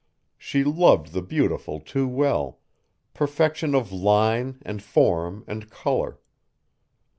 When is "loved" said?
0.63-1.13